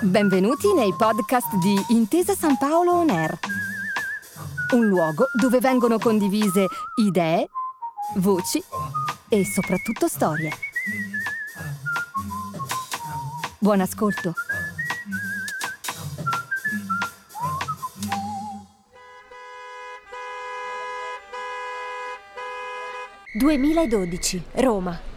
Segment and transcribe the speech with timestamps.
[0.00, 3.38] Benvenuti nei podcast di Intesa San Paolo On Air.
[4.72, 6.66] Un luogo dove vengono condivise
[6.96, 7.50] idee,
[8.16, 8.62] voci
[9.28, 10.50] e soprattutto storie.
[13.58, 14.32] Buon ascolto.
[23.38, 25.09] «2012, Roma.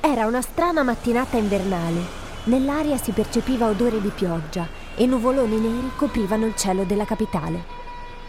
[0.00, 2.00] Era una strana mattinata invernale.
[2.44, 7.76] Nell'aria si percepiva odore di pioggia e nuvoloni neri coprivano il cielo della capitale.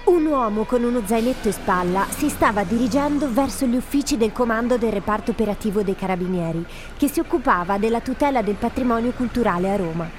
[0.06, 4.78] Un uomo con uno zainetto in spalla si stava dirigendo verso gli uffici del comando
[4.78, 6.66] del reparto operativo dei carabinieri,
[6.98, 10.10] che si occupava della tutela del patrimonio culturale a Roma.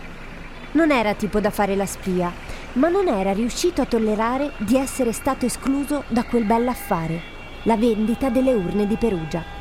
[0.73, 2.33] Non era tipo da fare la spia,
[2.75, 7.21] ma non era riuscito a tollerare di essere stato escluso da quel bell'affare,
[7.65, 9.60] la vendita delle urne di Perugia.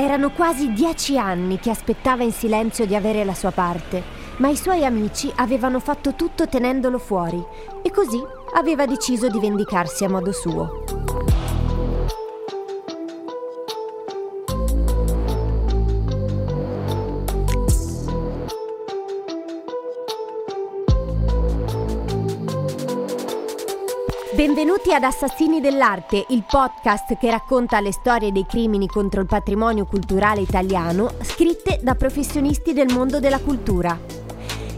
[0.00, 4.00] Erano quasi dieci anni che aspettava in silenzio di avere la sua parte,
[4.36, 7.44] ma i suoi amici avevano fatto tutto tenendolo fuori
[7.82, 8.22] e così
[8.54, 11.37] aveva deciso di vendicarsi a modo suo.
[24.38, 29.84] Benvenuti ad Assassini dell'Arte, il podcast che racconta le storie dei crimini contro il patrimonio
[29.84, 33.98] culturale italiano, scritte da professionisti del mondo della cultura.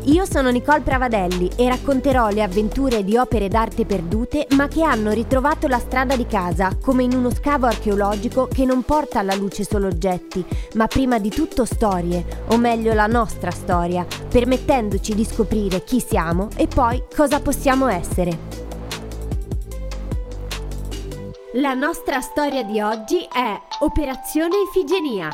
[0.04, 5.10] Io sono Nicole Pravadelli e racconterò le avventure di opere d'arte perdute ma che hanno
[5.10, 9.64] ritrovato la strada di casa, come in uno scavo archeologico che non porta alla luce
[9.64, 10.42] solo oggetti,
[10.76, 16.48] ma prima di tutto storie, o meglio la nostra storia, permettendoci di scoprire chi siamo
[16.56, 18.59] e poi cosa possiamo essere.
[21.54, 25.30] La nostra storia di oggi è Operazione Ifigenia.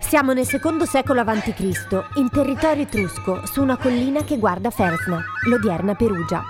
[0.00, 5.94] Siamo nel secondo secolo a.C., in territorio etrusco, su una collina che guarda Fersna, l'odierna
[5.94, 6.42] Perugia.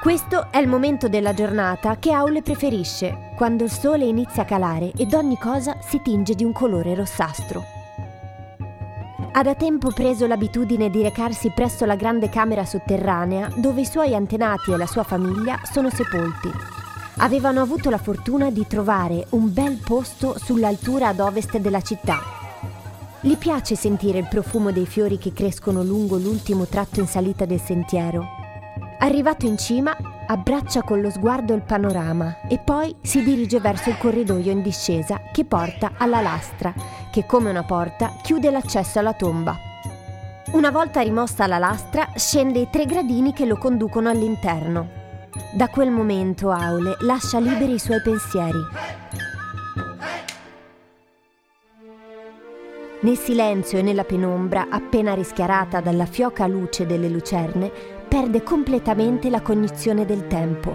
[0.00, 4.92] Questo è il momento della giornata che Aule preferisce, quando il sole inizia a calare
[4.96, 7.76] ed ogni cosa si tinge di un colore rossastro.
[9.38, 14.16] Ha da tempo preso l'abitudine di recarsi presso la grande camera sotterranea dove i suoi
[14.16, 16.50] antenati e la sua famiglia sono sepolti.
[17.18, 22.18] Avevano avuto la fortuna di trovare un bel posto sull'altura ad ovest della città.
[23.20, 27.60] Gli piace sentire il profumo dei fiori che crescono lungo l'ultimo tratto in salita del
[27.60, 28.26] sentiero.
[28.98, 29.96] Arrivato in cima,
[30.30, 35.22] abbraccia con lo sguardo il panorama e poi si dirige verso il corridoio in discesa
[35.32, 36.74] che porta alla lastra,
[37.10, 39.56] che come una porta chiude l'accesso alla tomba.
[40.52, 44.88] Una volta rimossa la lastra, scende i tre gradini che lo conducono all'interno.
[45.52, 48.58] Da quel momento Aule lascia liberi i suoi pensieri.
[53.00, 59.42] Nel silenzio e nella penombra, appena rischiarata dalla fioca luce delle lucerne, perde completamente la
[59.42, 60.74] cognizione del tempo.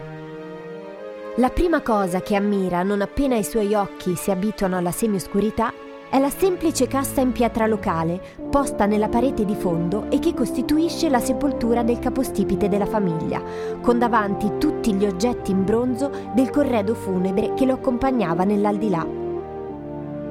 [1.37, 5.73] La prima cosa che ammira non appena i suoi occhi si abituano alla semioscurità
[6.11, 8.21] è la semplice cassa in pietra locale,
[8.51, 13.41] posta nella parete di fondo e che costituisce la sepoltura del capostipite della famiglia,
[13.81, 19.22] con davanti tutti gli oggetti in bronzo del corredo funebre che lo accompagnava nell'aldilà.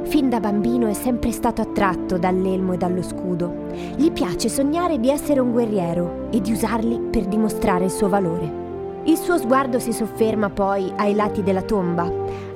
[0.04, 3.68] Fin da bambino è sempre stato attratto dall'elmo e dallo scudo.
[3.96, 8.60] Gli piace sognare di essere un guerriero e di usarli per dimostrare il suo valore.
[9.04, 12.10] Il suo sguardo si sofferma poi ai lati della tomba,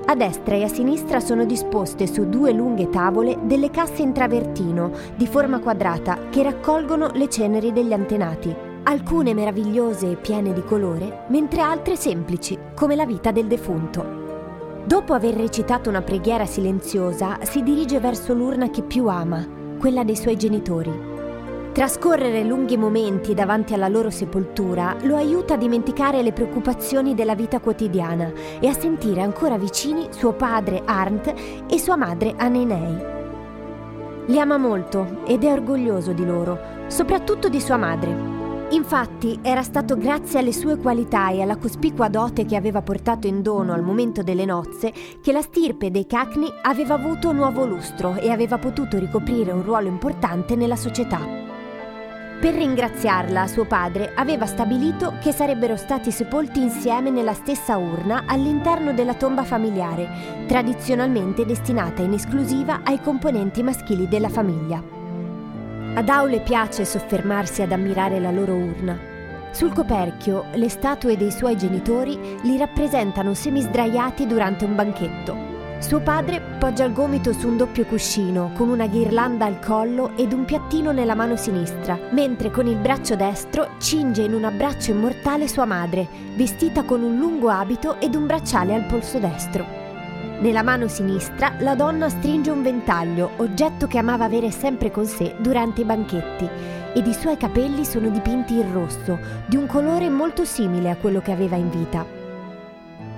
[0.08, 4.92] a destra e a sinistra sono disposte su due lunghe tavole delle casse in travertino
[5.16, 11.24] di forma quadrata che raccolgono le ceneri degli antenati, alcune meravigliose e piene di colore,
[11.30, 14.25] mentre altre semplici, come la vita del defunto.
[14.86, 19.44] Dopo aver recitato una preghiera silenziosa, si dirige verso l'urna che più ama,
[19.80, 20.92] quella dei suoi genitori.
[21.72, 27.58] Trascorrere lunghi momenti davanti alla loro sepoltura lo aiuta a dimenticare le preoccupazioni della vita
[27.58, 28.31] quotidiana
[28.61, 31.34] e a sentire ancora vicini suo padre Arndt
[31.69, 33.05] e sua madre Anenei.
[34.26, 38.36] Li ama molto ed è orgoglioso di loro, soprattutto di sua madre.
[38.70, 43.40] Infatti era stato grazie alle sue qualità e alla cospicua dote che aveva portato in
[43.40, 44.92] dono al momento delle nozze
[45.22, 49.86] che la stirpe dei Cacni aveva avuto nuovo lustro e aveva potuto ricoprire un ruolo
[49.86, 51.44] importante nella società.
[52.40, 58.92] Per ringraziarla, suo padre aveva stabilito che sarebbero stati sepolti insieme nella stessa urna all'interno
[58.92, 64.95] della tomba familiare, tradizionalmente destinata in esclusiva ai componenti maschili della famiglia.
[65.96, 68.98] Ad Aule piace soffermarsi ad ammirare la loro urna.
[69.52, 75.34] Sul coperchio le statue dei suoi genitori li rappresentano semisdraiati durante un banchetto.
[75.78, 80.34] Suo padre poggia il gomito su un doppio cuscino con una ghirlanda al collo ed
[80.34, 85.49] un piattino nella mano sinistra, mentre con il braccio destro cinge in un abbraccio immortale
[85.49, 89.86] sua madre, vestita con un lungo abito ed un bracciale al polso destro.
[90.38, 95.35] Nella mano sinistra la donna stringe un ventaglio, oggetto che amava avere sempre con sé
[95.38, 96.47] durante i banchetti,
[96.93, 101.21] ed i suoi capelli sono dipinti in rosso, di un colore molto simile a quello
[101.21, 102.05] che aveva in vita.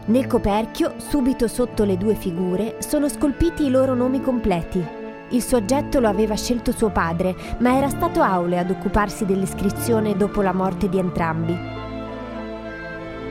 [0.06, 4.82] Nel coperchio, subito sotto le due figure, sono scolpiti i loro nomi completi.
[5.30, 10.40] Il soggetto lo aveva scelto suo padre, ma era stato Aule ad occuparsi dell'iscrizione dopo
[10.40, 11.52] la morte di entrambi.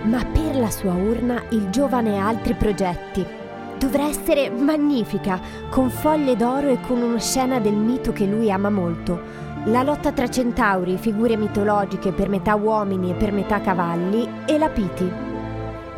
[0.03, 3.45] Ma per la sua urna il giovane ha altri progetti.
[3.77, 5.39] Dovrà essere magnifica,
[5.69, 9.45] con foglie d'oro e con una scena del mito che lui ama molto.
[9.65, 14.69] La lotta tra centauri, figure mitologiche per metà uomini e per metà cavalli, e la
[14.69, 15.25] Piti,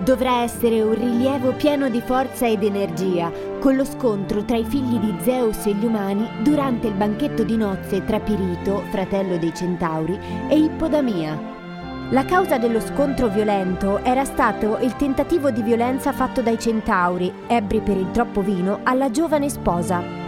[0.04, 4.98] Dovrà essere un rilievo pieno di forza ed energia, con lo scontro tra i figli
[4.98, 10.18] di Zeus e gli umani durante il banchetto di nozze tra Pirito, fratello dei Centauri,
[10.48, 11.59] e Ippodamia.
[12.12, 17.82] La causa dello scontro violento era stato il tentativo di violenza fatto dai Centauri, ebbri
[17.82, 20.20] per il troppo vino, alla giovane sposa,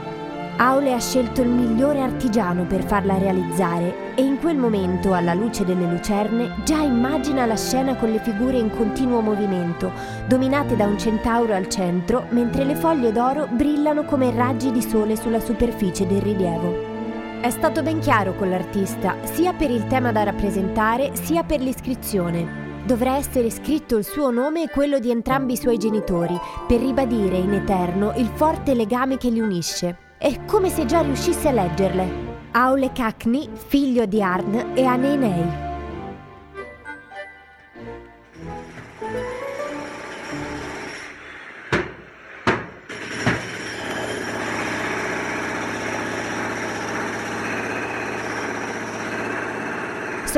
[0.57, 5.65] Aule ha scelto il migliore artigiano per farla realizzare e in quel momento, alla luce
[5.65, 9.91] delle lucerne, già immagina la scena con le figure in continuo movimento,
[10.27, 15.15] dominate da un centauro al centro, mentre le foglie d'oro brillano come raggi di sole
[15.15, 16.90] sulla superficie del rilievo.
[17.41, 22.83] È stato ben chiaro con l'artista, sia per il tema da rappresentare, sia per l'iscrizione.
[22.85, 27.37] Dovrà essere scritto il suo nome e quello di entrambi i suoi genitori, per ribadire
[27.37, 30.13] in eterno il forte legame che li unisce.
[30.19, 32.07] È come se già riuscisse a leggerle.
[32.51, 35.70] Aule Cacni, figlio di Arn e Aneinei.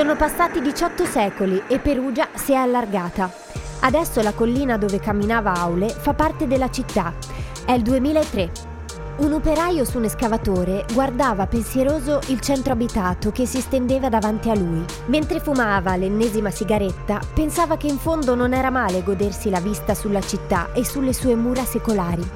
[0.04, 3.32] Sono passati 18 secoli e Perugia si è allargata.
[3.80, 7.14] Adesso la collina dove camminava Aule fa parte della città.
[7.64, 8.52] È il 2003
[9.20, 14.56] un operaio su un escavatore guardava pensieroso il centro abitato che si stendeva davanti a
[14.56, 14.84] lui.
[15.06, 20.22] Mentre fumava l'ennesima sigaretta, pensava che in fondo non era male godersi la vista sulla
[20.22, 22.30] città e sulle sue mura secolari.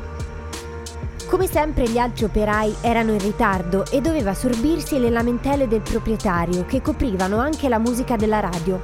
[1.28, 6.66] Come sempre gli altri operai erano in ritardo e doveva sorbirsi le lamentele del proprietario
[6.66, 8.82] che coprivano anche la musica della radio.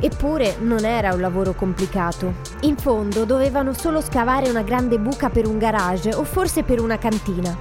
[0.00, 2.34] Eppure non era un lavoro complicato.
[2.62, 6.98] In fondo dovevano solo scavare una grande buca per un garage o forse per una
[6.98, 7.56] cantina.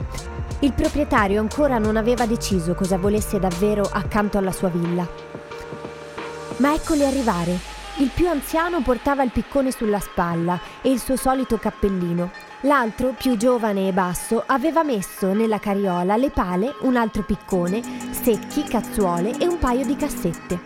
[0.59, 5.07] Il proprietario ancora non aveva deciso cosa volesse davvero accanto alla sua villa.
[6.57, 7.59] Ma eccoli arrivare.
[7.97, 12.44] Il più anziano portava il piccone sulla spalla e il suo solito cappellino.
[12.65, 17.79] L'altro, più giovane e basso, aveva messo nella carriola le pale, un altro piccone,
[18.09, 20.59] secchi, cazzuole e un paio di cassette.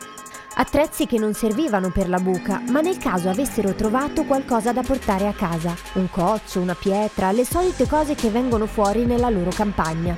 [0.55, 5.27] Attrezzi che non servivano per la buca, ma nel caso avessero trovato qualcosa da portare
[5.27, 10.15] a casa, un coccio, una pietra, le solite cose che vengono fuori nella loro campagna.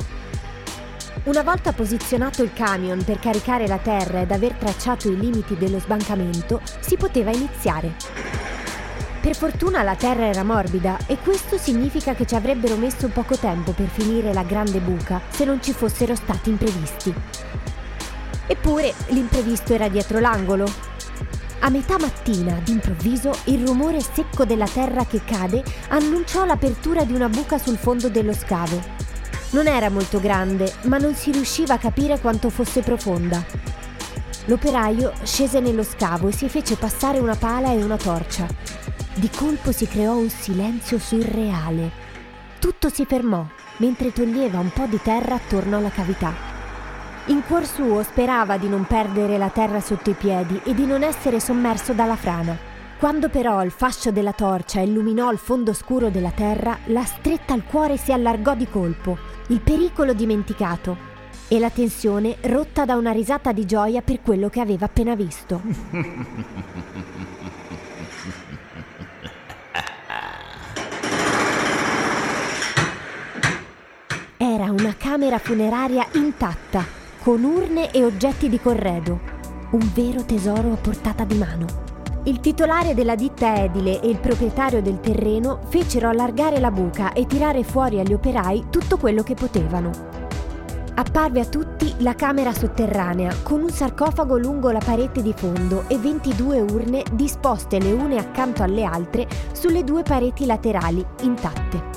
[1.23, 5.79] Una volta posizionato il camion per caricare la terra ed aver tracciato i limiti dello
[5.79, 8.40] sbancamento, si poteva iniziare.
[9.21, 13.71] Per fortuna la terra era morbida e questo significa che ci avrebbero messo poco tempo
[13.71, 17.13] per finire la grande buca se non ci fossero stati imprevisti.
[18.47, 20.65] Eppure l'imprevisto era dietro l'angolo.
[21.59, 27.29] A metà mattina, d'improvviso, il rumore secco della terra che cade annunciò l'apertura di una
[27.29, 28.81] buca sul fondo dello scavo.
[29.51, 33.45] Non era molto grande, ma non si riusciva a capire quanto fosse profonda.
[34.45, 38.70] L'operaio scese nello scavo e si fece passare una pala e una torcia.
[39.13, 41.91] Di colpo si creò un silenzio surreale.
[42.59, 43.45] Tutto si fermò
[43.77, 46.33] mentre toglieva un po' di terra attorno alla cavità.
[47.25, 51.03] In cuor suo sperava di non perdere la terra sotto i piedi e di non
[51.03, 52.57] essere sommerso dalla frana.
[52.97, 57.65] Quando però il fascio della torcia illuminò il fondo scuro della terra, la stretta al
[57.65, 61.09] cuore si allargò di colpo, il pericolo dimenticato
[61.49, 65.61] e la tensione rotta da una risata di gioia per quello che aveva appena visto.
[74.43, 76.83] Era una camera funeraria intatta
[77.23, 79.19] con urne e oggetti di corredo,
[79.71, 81.65] un vero tesoro a portata di mano.
[82.23, 87.25] Il titolare della ditta edile e il proprietario del terreno fecero allargare la buca e
[87.25, 89.91] tirare fuori agli operai tutto quello che potevano.
[90.93, 95.97] apparve a tutti la camera sotterranea con un sarcofago lungo la parete di fondo e
[95.97, 101.90] 22 urne disposte le une accanto alle altre sulle due pareti laterali intatte.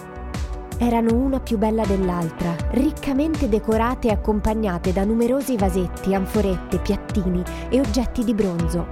[0.84, 7.80] Erano una più bella dell'altra, riccamente decorate e accompagnate da numerosi vasetti, anforette, piattini e
[7.80, 8.86] oggetti di bronzo.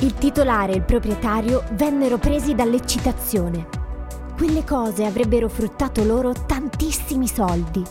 [0.00, 3.66] Il titolare e il proprietario vennero presi dall'eccitazione.
[4.36, 7.82] Quelle cose avrebbero fruttato loro tantissimi soldi.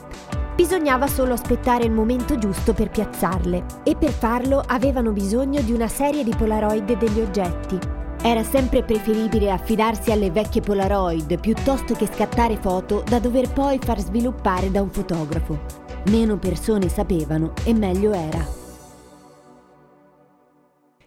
[0.56, 5.88] Bisognava solo aspettare il momento giusto per piazzarle e per farlo avevano bisogno di una
[5.88, 7.97] serie di polaroid degli oggetti.
[8.28, 14.00] Era sempre preferibile affidarsi alle vecchie polaroid piuttosto che scattare foto da dover poi far
[14.00, 15.58] sviluppare da un fotografo.
[16.10, 18.46] Meno persone sapevano e meglio era.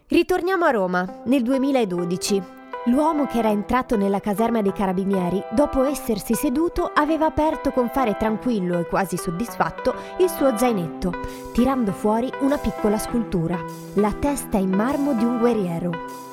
[0.07, 6.33] Ritorniamo a Roma nel 2012 L'uomo che era entrato nella caserma dei carabinieri, dopo essersi
[6.33, 11.13] seduto, aveva aperto con fare tranquillo e quasi soddisfatto il suo zainetto,
[11.53, 13.63] tirando fuori una piccola scultura,
[13.93, 16.30] la testa in marmo di un guerriero.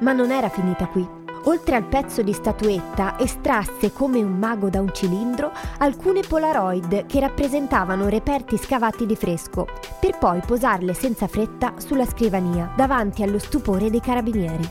[0.00, 1.24] Ma non era finita qui.
[1.44, 7.20] Oltre al pezzo di statuetta, estrasse come un mago da un cilindro alcune polaroid che
[7.20, 9.66] rappresentavano reperti scavati di fresco,
[10.00, 14.68] per poi posarle senza fretta sulla scrivania, davanti allo stupore dei carabinieri.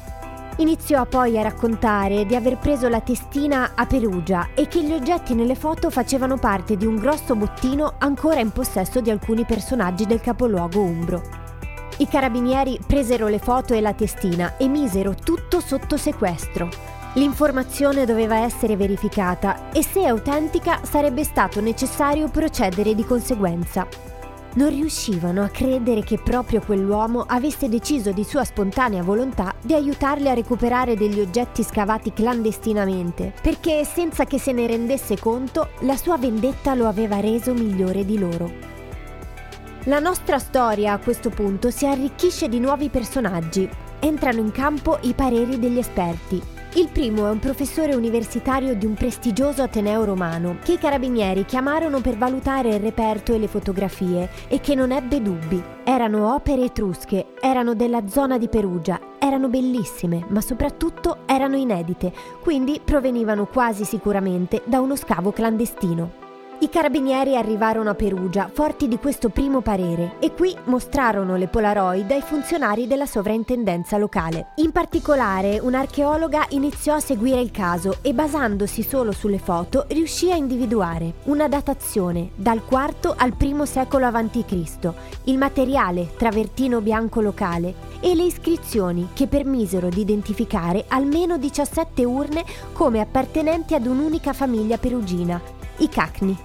[0.57, 5.33] Iniziò poi a raccontare di aver preso la testina a Perugia e che gli oggetti
[5.33, 10.21] nelle foto facevano parte di un grosso bottino ancora in possesso di alcuni personaggi del
[10.21, 11.44] capoluogo umbro.
[11.97, 16.69] I carabinieri presero le foto e la testina e misero tutto sotto sequestro.
[17.13, 23.87] L'informazione doveva essere verificata e se autentica sarebbe stato necessario procedere di conseguenza
[24.55, 30.29] non riuscivano a credere che proprio quell'uomo avesse deciso di sua spontanea volontà di aiutarli
[30.29, 36.17] a recuperare degli oggetti scavati clandestinamente, perché senza che se ne rendesse conto, la sua
[36.17, 38.74] vendetta lo aveva reso migliore di loro.
[39.87, 43.69] La nostra storia a questo punto si arricchisce di nuovi personaggi.
[43.99, 46.41] Entrano in campo i pareri degli esperti,
[46.77, 52.01] il primo è un professore universitario di un prestigioso Ateneo romano che i carabinieri chiamarono
[52.01, 55.63] per valutare il reperto e le fotografie e che non ebbe dubbi.
[55.85, 62.11] Erano opere etrusche, erano della zona di Perugia, erano bellissime, ma soprattutto erano inedite,
[62.41, 66.24] quindi provenivano quasi sicuramente da uno scavo clandestino.
[66.57, 72.09] I carabinieri arrivarono a Perugia, forti di questo primo parere, e qui mostrarono le Polaroid
[72.11, 74.53] ai funzionari della sovrintendenza locale.
[74.55, 80.35] In particolare, un'archeologa iniziò a seguire il caso e basandosi solo sulle foto riuscì a
[80.35, 84.93] individuare una datazione dal IV al I secolo a.C.,
[85.25, 92.45] il materiale travertino bianco locale e le iscrizioni che permisero di identificare almeno 17 urne
[92.71, 95.41] come appartenenti ad un'unica famiglia perugina,
[95.77, 96.37] i Cacni.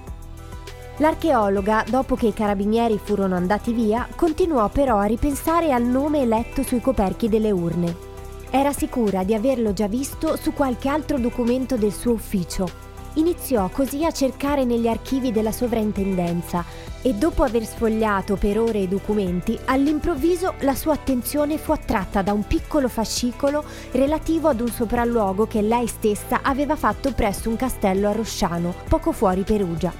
[0.99, 6.62] L'archeologa, dopo che i carabinieri furono andati via, continuò però a ripensare al nome letto
[6.62, 8.08] sui coperchi delle urne.
[8.50, 12.89] Era sicura di averlo già visto su qualche altro documento del suo ufficio.
[13.14, 16.64] Iniziò così a cercare negli archivi della sovrintendenza
[17.02, 22.33] e dopo aver sfogliato per ore i documenti, all'improvviso la sua attenzione fu attratta da
[22.33, 28.09] un piccolo fascicolo relativo ad un sopralluogo che lei stessa aveva fatto presso un castello
[28.09, 29.93] a Rosciano, poco fuori Perugia.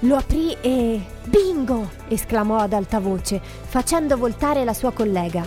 [0.00, 1.00] Lo aprì e...
[1.24, 1.90] Bingo!
[2.08, 5.44] esclamò ad alta voce, facendo voltare la sua collega.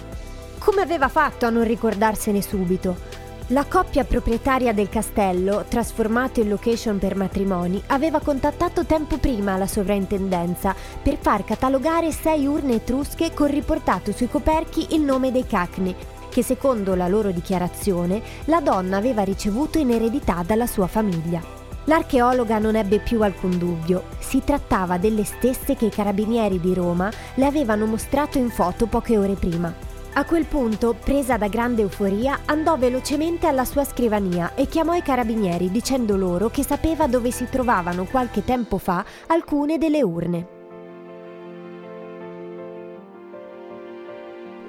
[0.58, 3.24] Come aveva fatto a non ricordarsene subito?
[3.50, 9.68] La coppia proprietaria del castello, trasformato in location per matrimoni, aveva contattato tempo prima la
[9.68, 15.96] sovrintendenza per far catalogare sei urne etrusche con riportato sui coperchi il nome dei cacni,
[16.28, 21.40] che secondo la loro dichiarazione la donna aveva ricevuto in eredità dalla sua famiglia.
[21.84, 27.12] L'archeologa non ebbe più alcun dubbio, si trattava delle stesse che i carabinieri di Roma
[27.36, 29.94] le avevano mostrato in foto poche ore prima.
[30.18, 35.02] A quel punto, presa da grande euforia, andò velocemente alla sua scrivania e chiamò i
[35.02, 40.48] carabinieri dicendo loro che sapeva dove si trovavano qualche tempo fa alcune delle urne.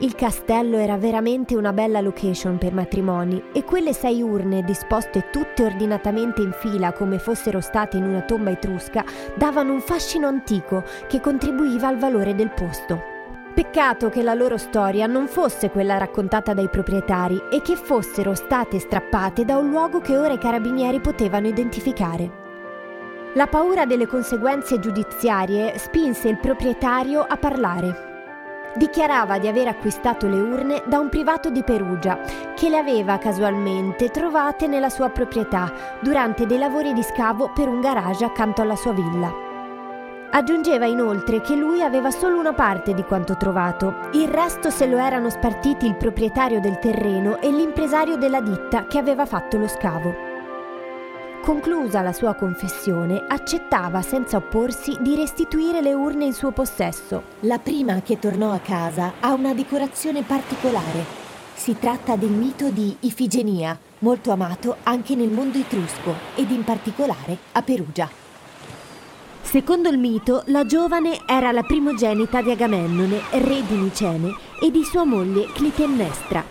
[0.01, 5.65] Il castello era veramente una bella location per matrimoni e quelle sei urne disposte tutte
[5.65, 9.05] ordinatamente in fila come fossero state in una tomba etrusca
[9.37, 13.15] davano un fascino antico che contribuiva al valore del posto.
[13.57, 18.79] Peccato che la loro storia non fosse quella raccontata dai proprietari e che fossero state
[18.79, 22.31] strappate da un luogo che ora i carabinieri potevano identificare.
[23.33, 28.75] La paura delle conseguenze giudiziarie spinse il proprietario a parlare.
[28.77, 32.21] Dichiarava di aver acquistato le urne da un privato di Perugia
[32.55, 35.73] che le aveva casualmente trovate nella sua proprietà
[36.03, 39.46] durante dei lavori di scavo per un garage accanto alla sua villa.
[40.31, 44.99] Aggiungeva inoltre che lui aveva solo una parte di quanto trovato, il resto se lo
[44.99, 50.35] erano spartiti il proprietario del terreno e l'impresario della ditta che aveva fatto lo scavo.
[51.43, 57.23] Conclusa la sua confessione, accettava senza opporsi di restituire le urne in suo possesso.
[57.41, 61.05] La prima che tornò a casa ha una decorazione particolare.
[61.55, 67.39] Si tratta del mito di Ifigenia, molto amato anche nel mondo etrusco ed in particolare
[67.53, 68.26] a Perugia.
[69.57, 74.85] Secondo il mito, la giovane era la primogenita di Agamennone, re di Micene, e di
[74.85, 76.45] sua moglie Clitemnestra.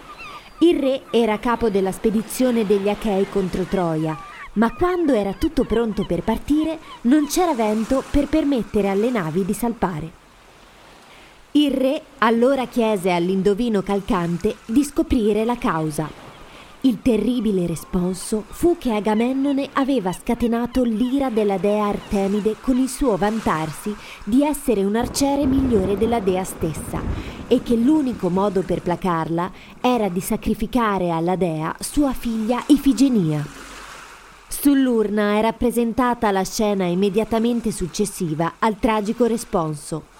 [0.58, 4.18] Il re era capo della spedizione degli Achei contro Troia,
[4.54, 9.54] ma quando era tutto pronto per partire non c'era vento per permettere alle navi di
[9.54, 10.12] salpare.
[11.52, 16.25] Il re allora chiese all'indovino calcante di scoprire la causa.
[16.86, 23.18] Il terribile responso fu che Agamennone aveva scatenato l'ira della dea Artemide con il suo
[23.18, 27.02] vantarsi di essere un arciere migliore della dea stessa
[27.48, 29.52] e che l'unico modo per placarla
[29.82, 33.44] era di sacrificare alla dea sua figlia Ifigenia.
[34.48, 40.14] Sull'urna è rappresentata la scena immediatamente successiva al tragico responso.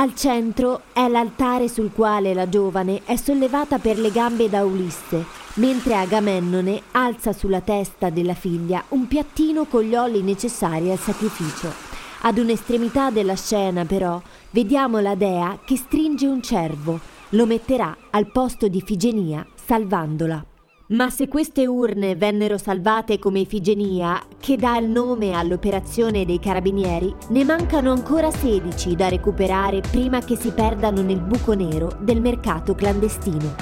[0.00, 5.24] Al centro è l'altare sul quale la giovane è sollevata per le gambe da Ulisse
[5.54, 11.72] mentre Agamennone alza sulla testa della figlia un piattino con gli oli necessari al sacrificio.
[12.20, 17.00] Ad un'estremità della scena, però, vediamo la dea che stringe un cervo,
[17.30, 20.47] lo metterà al posto di Ifigenia, salvandola.
[20.90, 27.14] Ma se queste urne vennero salvate come Ifigenia, che dà il nome all'operazione dei carabinieri,
[27.28, 32.74] ne mancano ancora 16 da recuperare prima che si perdano nel buco nero del mercato
[32.74, 33.54] clandestino.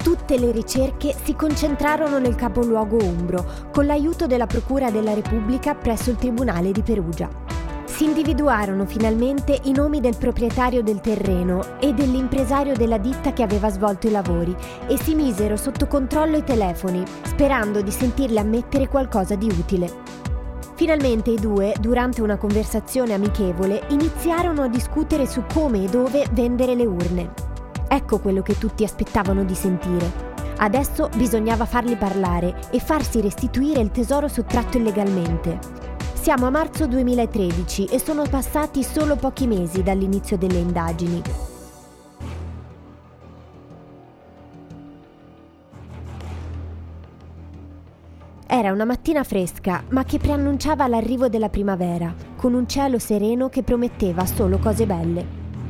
[0.00, 6.10] Tutte le ricerche si concentrarono nel capoluogo Umbro, con l'aiuto della Procura della Repubblica presso
[6.10, 7.28] il Tribunale di Perugia.
[7.84, 13.70] Si individuarono finalmente i nomi del proprietario del terreno e dell'impresario della ditta che aveva
[13.70, 14.54] svolto i lavori
[14.88, 20.02] e si misero sotto controllo i telefoni, sperando di sentirli ammettere qualcosa di utile.
[20.74, 26.74] Finalmente i due, durante una conversazione amichevole, iniziarono a discutere su come e dove vendere
[26.74, 27.32] le urne.
[27.86, 30.32] Ecco quello che tutti aspettavano di sentire.
[30.56, 35.93] Adesso bisognava farli parlare e farsi restituire il tesoro sottratto illegalmente.
[36.24, 41.20] Siamo a marzo 2013 e sono passati solo pochi mesi dall'inizio delle indagini.
[48.46, 53.62] Era una mattina fresca, ma che preannunciava l'arrivo della primavera, con un cielo sereno che
[53.62, 55.26] prometteva solo cose belle.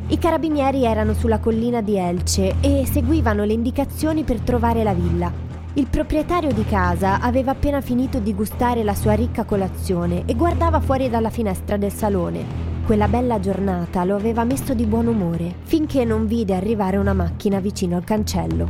[0.07, 5.54] I carabinieri erano sulla collina di Elce e seguivano le indicazioni per trovare la villa.
[5.77, 10.79] Il proprietario di casa aveva appena finito di gustare la sua ricca colazione e guardava
[10.79, 12.45] fuori dalla finestra del salone.
[12.87, 17.59] Quella bella giornata lo aveva messo di buon umore, finché non vide arrivare una macchina
[17.59, 18.69] vicino al cancello.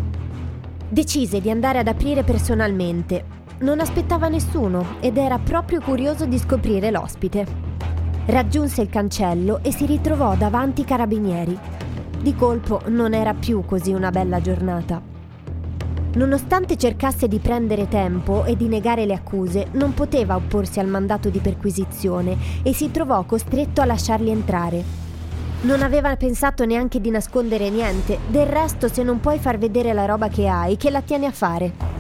[0.89, 3.25] Decise di andare ad aprire personalmente.
[3.59, 7.47] Non aspettava nessuno ed era proprio curioso di scoprire l'ospite.
[8.25, 11.59] Raggiunse il cancello e si ritrovò davanti i carabinieri.
[12.23, 15.14] Di colpo non era più così una bella giornata.
[16.15, 21.29] Nonostante cercasse di prendere tempo e di negare le accuse, non poteva opporsi al mandato
[21.29, 24.83] di perquisizione e si trovò costretto a lasciarli entrare.
[25.63, 30.05] Non aveva pensato neanche di nascondere niente, del resto se non puoi far vedere la
[30.05, 31.95] roba che hai, che la tieni a fare?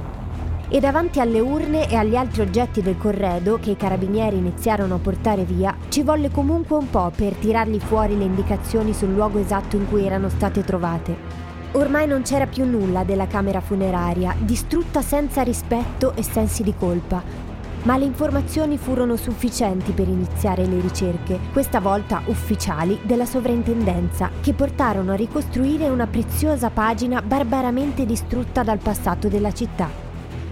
[0.68, 4.98] e davanti alle urne e agli altri oggetti del corredo che i carabinieri iniziarono a
[4.98, 9.77] portare via, ci volle comunque un po' per tirargli fuori le indicazioni sul luogo esatto
[9.77, 11.43] in cui erano state trovate.
[11.76, 17.20] Ormai non c'era più nulla della camera funeraria, distrutta senza rispetto e sensi di colpa.
[17.82, 24.52] Ma le informazioni furono sufficienti per iniziare le ricerche, questa volta ufficiali, della sovrintendenza, che
[24.52, 29.90] portarono a ricostruire una preziosa pagina barbaramente distrutta dal passato della città.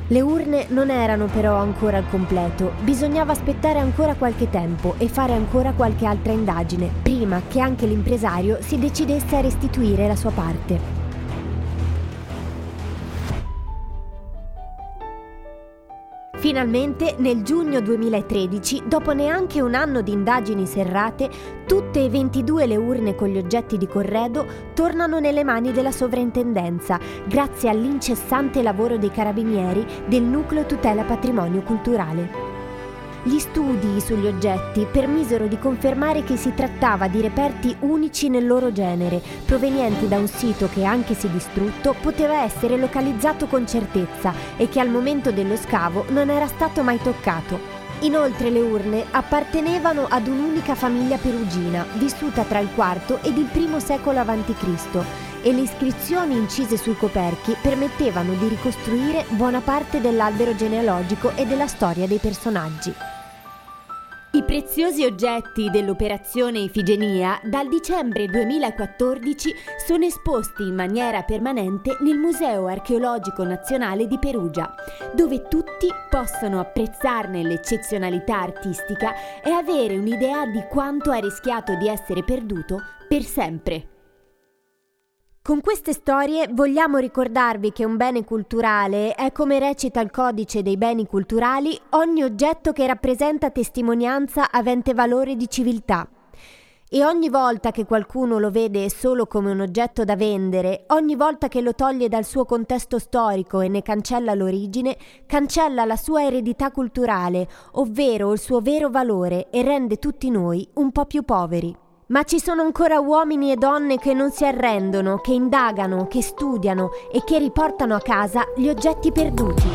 [0.09, 5.35] Le urne non erano però ancora al completo, bisognava aspettare ancora qualche tempo e fare
[5.35, 11.02] ancora qualche altra indagine, prima che anche l'impresario si decidesse a restituire la sua parte.
[16.43, 21.31] Finalmente, nel giugno 2013, dopo neanche un anno di indagini serrate,
[21.69, 26.99] tutte e 22 le urne con gli oggetti di corredo tornano nelle mani della sovrintendenza,
[27.29, 32.52] grazie all'incessante lavoro dei carabinieri del Nucleo Tutela Patrimonio Culturale.
[33.25, 38.73] Gli studi sugli oggetti permisero di confermare che si trattava di reperti unici nel loro
[38.73, 44.69] genere, provenienti da un sito che, anche se distrutto, poteva essere localizzato con certezza e
[44.69, 47.61] che al momento dello scavo non era stato mai toccato.
[48.01, 53.81] Inoltre le urne appartenevano ad un'unica famiglia perugina, vissuta tra il IV ed il I
[53.81, 55.05] secolo a.C.
[55.43, 61.69] e le iscrizioni incise sui coperchi permettevano di ricostruire buona parte dell'albero genealogico e della
[61.69, 62.93] storia dei personaggi.
[64.35, 69.55] I preziosi oggetti dell'operazione Ifigenia dal dicembre 2014
[69.87, 74.75] sono esposti in maniera permanente nel Museo Archeologico Nazionale di Perugia,
[75.15, 82.25] dove tutti possono apprezzarne l'eccezionalità artistica e avere un'idea di quanto ha rischiato di essere
[82.25, 83.92] perduto per sempre.
[85.45, 90.77] Con queste storie vogliamo ricordarvi che un bene culturale è, come recita il codice dei
[90.77, 96.09] beni culturali, ogni oggetto che rappresenta testimonianza avente valore di civiltà.
[96.89, 101.49] E ogni volta che qualcuno lo vede solo come un oggetto da vendere, ogni volta
[101.49, 106.71] che lo toglie dal suo contesto storico e ne cancella l'origine, cancella la sua eredità
[106.71, 111.82] culturale, ovvero il suo vero valore e rende tutti noi un po' più poveri.
[112.13, 116.91] Ma ci sono ancora uomini e donne che non si arrendono, che indagano, che studiano
[117.11, 119.67] e che riportano a casa gli oggetti perduti.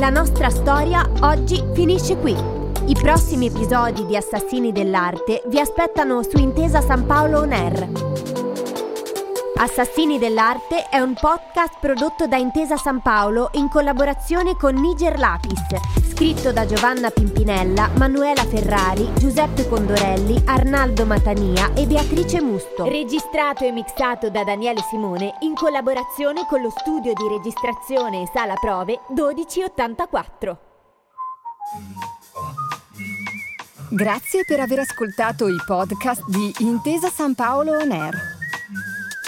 [0.00, 2.34] La nostra storia oggi finisce qui.
[2.86, 8.09] I prossimi episodi di Assassini dell'Arte vi aspettano su Intesa San Paolo On Air.
[9.62, 15.60] Assassini dell'Arte è un podcast prodotto da Intesa San Paolo in collaborazione con Niger Lapis,
[16.10, 22.84] scritto da Giovanna Pimpinella, Manuela Ferrari, Giuseppe Condorelli, Arnaldo Matania e Beatrice Musto.
[22.84, 28.54] Registrato e mixato da Daniele Simone in collaborazione con lo studio di registrazione e sala
[28.54, 30.58] prove 1284.
[33.90, 38.39] Grazie per aver ascoltato i podcast di Intesa San Paolo On Air.